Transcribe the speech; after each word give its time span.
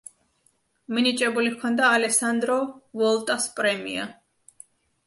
მინიჭებული 0.97 1.51
ჰქონდა 1.57 1.91
ალესანდრო 1.99 2.57
ვოლტას 3.03 3.49
პრემია. 3.61 4.13